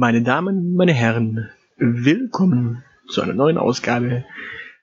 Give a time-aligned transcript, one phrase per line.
[0.00, 4.24] Meine Damen, meine Herren, willkommen zu einer neuen Ausgabe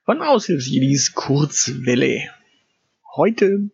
[0.06, 2.30] von Aushilfsjedis Kurzwelle.
[3.16, 3.72] Heute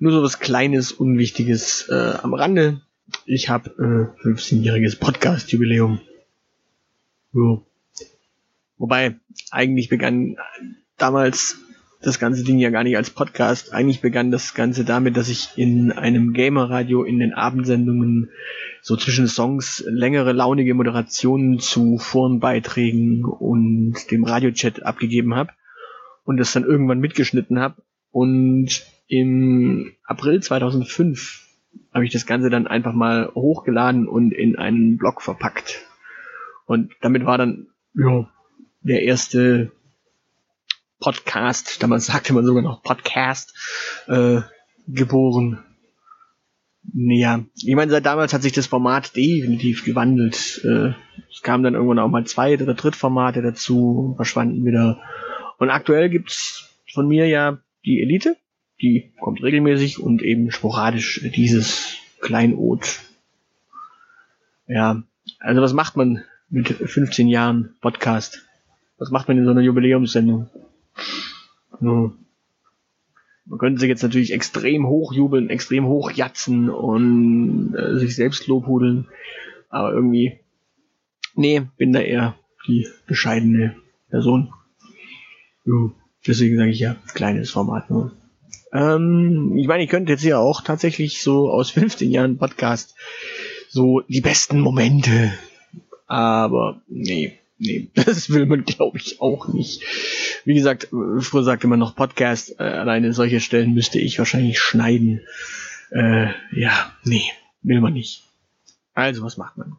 [0.00, 2.80] nur so was Kleines, Unwichtiges äh, am Rande.
[3.26, 3.70] Ich habe
[4.24, 6.00] äh, 15-jähriges Podcast-Jubiläum.
[7.32, 7.64] So.
[8.76, 9.20] Wobei,
[9.52, 10.36] eigentlich begann
[10.96, 11.58] damals
[12.02, 13.72] das ganze Ding ja gar nicht als Podcast.
[13.72, 18.30] Eigentlich begann das Ganze damit, dass ich in einem Gamer-Radio in den Abendsendungen
[18.82, 25.50] so zwischen Songs längere launige Moderationen zu Forenbeiträgen und dem Radiochat abgegeben habe
[26.24, 27.82] und das dann irgendwann mitgeschnitten habe.
[28.10, 31.46] Und im April 2005
[31.94, 35.86] habe ich das Ganze dann einfach mal hochgeladen und in einen Blog verpackt.
[36.66, 38.28] Und damit war dann ja,
[38.80, 39.70] der erste
[41.02, 43.54] Podcast, damals sagte man sogar noch Podcast,
[44.06, 44.40] äh,
[44.86, 45.58] geboren.
[46.94, 50.60] Ja, ich meine, seit damals hat sich das Format definitiv gewandelt.
[50.64, 50.92] Äh,
[51.30, 55.00] es kamen dann irgendwann auch mal zwei oder Drittformate dazu, verschwanden wieder.
[55.58, 58.36] Und aktuell gibt's von mir ja die Elite,
[58.80, 63.00] die kommt regelmäßig und eben sporadisch dieses Kleinod.
[64.68, 65.02] Ja,
[65.40, 68.46] also was macht man mit 15 Jahren Podcast?
[68.98, 70.48] Was macht man in so einer Jubiläumssendung?
[71.80, 72.12] Ja.
[73.44, 79.08] Man könnte sich jetzt natürlich extrem hochjubeln, extrem hochjatzen und äh, sich selbst lobhudeln.
[79.68, 80.38] Aber irgendwie,
[81.34, 83.76] nee, bin da eher die bescheidene
[84.10, 84.52] Person.
[85.64, 85.90] Ja,
[86.26, 88.12] deswegen sage ich ja, kleines Format nur.
[88.72, 92.94] Ähm, ich meine, ich könnte jetzt hier auch tatsächlich so aus 15 Jahren Podcast
[93.68, 95.32] so die besten Momente.
[96.06, 99.82] Aber nee, nee, das will man glaube ich auch nicht.
[100.44, 105.20] Wie gesagt, früher sagte man noch Podcast, äh, alleine solche Stellen müsste ich wahrscheinlich schneiden.
[105.90, 107.24] Äh, ja, nee,
[107.62, 108.24] will man nicht.
[108.94, 109.76] Also, was macht man?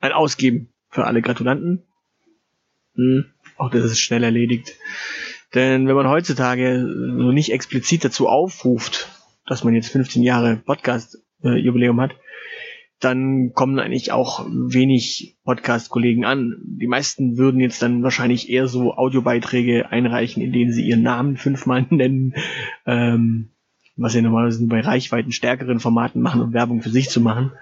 [0.00, 1.82] Ein Ausgeben für alle Gratulanten.
[2.94, 3.26] Hm,
[3.56, 4.74] auch das ist schnell erledigt.
[5.54, 9.08] Denn wenn man heutzutage so nicht explizit dazu aufruft,
[9.46, 12.12] dass man jetzt 15 Jahre Podcast-Jubiläum äh, hat,
[13.00, 16.56] dann kommen eigentlich auch wenig Podcast-Kollegen an.
[16.64, 21.36] Die meisten würden jetzt dann wahrscheinlich eher so Audiobeiträge einreichen, in denen sie ihren Namen
[21.38, 22.34] fünfmal nennen,
[22.86, 23.50] ähm,
[23.96, 27.52] was sie normalerweise bei Reichweiten stärkeren Formaten machen, um Werbung für sich zu machen.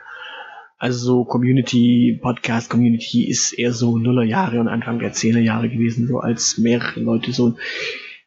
[0.79, 6.19] Also so Community, Podcast Community ist eher so Nullerjahre und Anfang der Zehnerjahre gewesen, so
[6.19, 7.57] als mehrere Leute so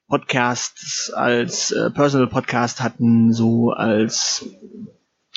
[0.08, 4.48] Podcasts als äh, Personal Podcast hatten, so als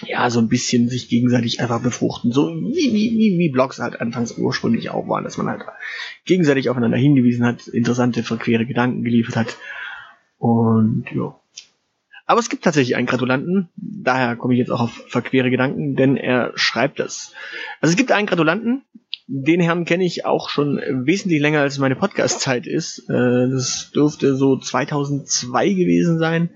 [0.05, 2.31] ja, so ein bisschen sich gegenseitig einfach befruchten.
[2.33, 5.63] So wie, wie, wie, wie Blogs halt anfangs ursprünglich auch waren, dass man halt
[6.25, 9.57] gegenseitig aufeinander hingewiesen hat, interessante, verquere Gedanken geliefert hat.
[10.39, 11.35] Und ja.
[12.27, 16.17] Aber es gibt tatsächlich einen Gratulanten, daher komme ich jetzt auch auf verquere Gedanken, denn
[16.17, 17.33] er schreibt das.
[17.81, 18.83] Also es gibt einen Gratulanten,
[19.27, 23.09] den Herrn kenne ich auch schon wesentlich länger als meine Podcast-Zeit ist.
[23.09, 26.51] Äh, das dürfte so 2002 gewesen sein,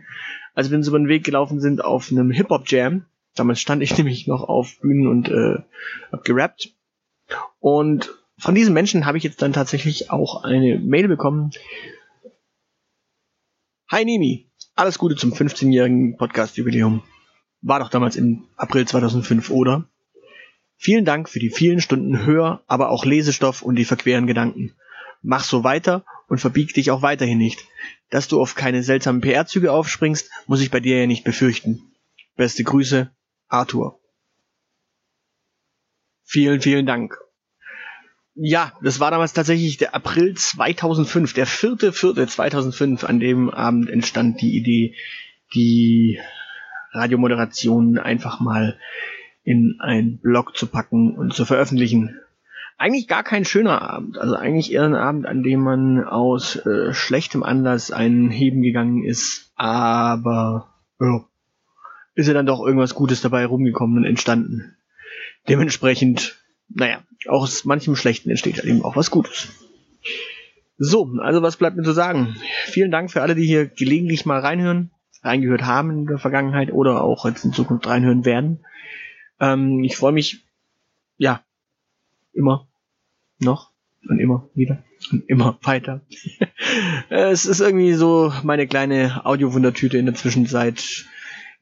[0.54, 4.26] als wir uns über den Weg gelaufen sind auf einem Hip-Hop-Jam Damals stand ich nämlich
[4.26, 5.58] noch auf Bühnen und äh,
[6.10, 6.74] hab gerappt.
[7.60, 11.50] Und von diesen Menschen habe ich jetzt dann tatsächlich auch eine Mail bekommen.
[13.88, 17.02] Hi Nimi, alles Gute zum 15-jährigen Podcast-Jubiläum.
[17.60, 19.88] War doch damals im April 2005, oder?
[20.76, 24.74] Vielen Dank für die vielen Stunden Hör-, aber auch Lesestoff und die verqueren Gedanken.
[25.20, 27.64] Mach so weiter und verbieg dich auch weiterhin nicht.
[28.10, 31.92] Dass du auf keine seltsamen PR-Züge aufspringst, muss ich bei dir ja nicht befürchten.
[32.34, 33.12] Beste Grüße,
[33.52, 34.00] Arthur.
[36.24, 37.18] Vielen, vielen Dank.
[38.34, 43.04] Ja, das war damals tatsächlich der April 2005, der vierte, vierte 2005.
[43.04, 44.96] An dem Abend entstand die Idee,
[45.54, 46.18] die
[46.92, 48.78] Radiomoderation einfach mal
[49.44, 52.18] in ein Blog zu packen und zu veröffentlichen.
[52.78, 56.94] Eigentlich gar kein schöner Abend, also eigentlich eher ein Abend, an dem man aus äh,
[56.94, 61.26] schlechtem Anlass einen Heben gegangen ist, aber ja,
[62.14, 64.76] ist ja dann doch irgendwas Gutes dabei rumgekommen und entstanden.
[65.48, 66.36] Dementsprechend,
[66.68, 69.48] naja, auch aus manchem Schlechten entsteht halt eben auch was Gutes.
[70.78, 72.36] So, also was bleibt mir zu sagen?
[72.66, 74.90] Vielen Dank für alle, die hier gelegentlich mal reinhören,
[75.22, 78.64] reingehört haben in der Vergangenheit oder auch jetzt in Zukunft reinhören werden.
[79.40, 80.44] Ähm, ich freue mich,
[81.18, 81.44] ja,
[82.32, 82.66] immer
[83.38, 83.70] noch
[84.08, 86.00] und immer wieder und immer weiter.
[87.08, 91.06] es ist irgendwie so meine kleine Audio-Wundertüte in der Zwischenzeit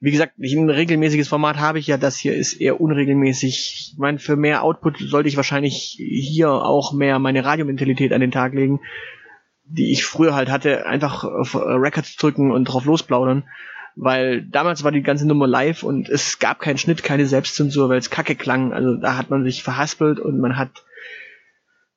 [0.03, 3.91] wie gesagt, ein regelmäßiges Format habe ich ja, das hier ist eher unregelmäßig.
[3.93, 8.31] Ich meine, für mehr Output sollte ich wahrscheinlich hier auch mehr meine Radiomentalität an den
[8.31, 8.79] Tag legen,
[9.63, 13.43] die ich früher halt hatte, einfach auf Records drücken und drauf losplaudern.
[13.95, 17.99] weil damals war die ganze Nummer live und es gab keinen Schnitt, keine Selbstzensur, weil
[17.99, 18.73] es kacke klang.
[18.73, 20.83] Also da hat man sich verhaspelt und man hat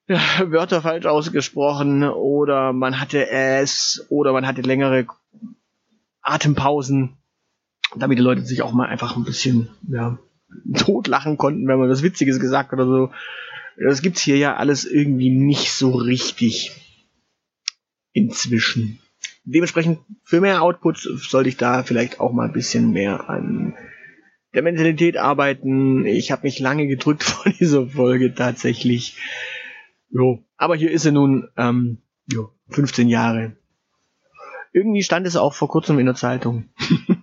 [0.08, 0.18] ja,
[0.50, 5.06] Wörter falsch ausgesprochen oder man hatte es oder man hatte längere
[6.20, 7.16] Atempausen,
[7.96, 10.18] damit die Leute sich auch mal einfach ein bisschen ja,
[10.76, 13.10] totlachen konnten, wenn man was Witziges gesagt hat oder so.
[13.76, 16.72] Das gibt's hier ja alles irgendwie nicht so richtig
[18.12, 19.00] inzwischen.
[19.44, 23.74] Dementsprechend für mehr Output sollte ich da vielleicht auch mal ein bisschen mehr an
[24.54, 26.06] der Mentalität arbeiten.
[26.06, 29.18] Ich habe mich lange gedrückt vor dieser Folge tatsächlich.
[30.10, 30.44] Jo.
[30.56, 33.56] Aber hier ist sie nun ähm, jo, 15 Jahre.
[34.72, 36.68] Irgendwie stand es auch vor kurzem in der Zeitung.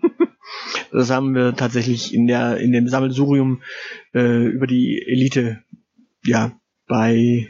[0.92, 3.62] das haben wir tatsächlich in der in dem Sammelsurium
[4.14, 5.64] äh, über die Elite
[6.24, 6.52] ja
[6.88, 7.48] bei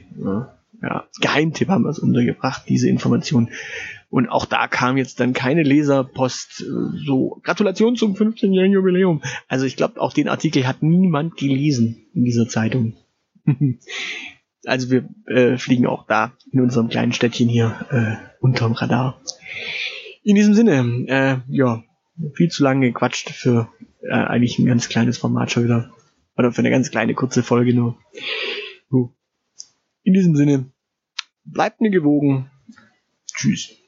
[0.81, 3.49] ja, Geheimtipp haben wir es untergebracht, diese Information.
[4.09, 9.21] Und auch da kam jetzt dann keine Leserpost, äh, so Gratulation zum 15-jährigen Jubiläum.
[9.47, 12.95] Also ich glaube, auch den Artikel hat niemand gelesen in dieser Zeitung.
[14.65, 19.21] also wir äh, fliegen auch da in unserem kleinen Städtchen hier äh, unterm Radar.
[20.23, 21.83] In diesem Sinne, äh, ja,
[22.33, 23.71] viel zu lange gequatscht für
[24.01, 25.91] äh, eigentlich ein ganz kleines Format schon wieder.
[26.37, 27.97] Oder für eine ganz kleine kurze Folge nur.
[30.03, 30.71] In diesem Sinne,
[31.45, 32.49] bleibt mir gewogen.
[33.27, 33.80] Tschüss.